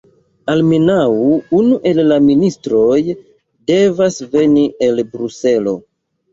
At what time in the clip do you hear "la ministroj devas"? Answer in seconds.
2.13-4.21